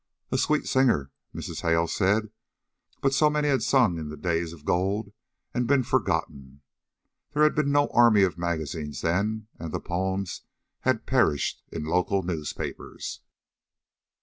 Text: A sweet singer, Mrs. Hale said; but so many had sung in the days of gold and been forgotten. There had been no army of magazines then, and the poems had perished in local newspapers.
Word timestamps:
A 0.31 0.37
sweet 0.39 0.65
singer, 0.65 1.11
Mrs. 1.31 1.61
Hale 1.61 1.85
said; 1.85 2.31
but 3.01 3.13
so 3.13 3.29
many 3.29 3.49
had 3.49 3.61
sung 3.61 3.99
in 3.99 4.09
the 4.09 4.17
days 4.17 4.51
of 4.51 4.65
gold 4.65 5.13
and 5.53 5.67
been 5.67 5.83
forgotten. 5.83 6.61
There 7.33 7.43
had 7.43 7.53
been 7.53 7.71
no 7.71 7.87
army 7.89 8.23
of 8.23 8.35
magazines 8.35 9.01
then, 9.01 9.47
and 9.59 9.71
the 9.71 9.79
poems 9.79 10.41
had 10.79 11.05
perished 11.05 11.61
in 11.71 11.83
local 11.85 12.23
newspapers. 12.23 13.21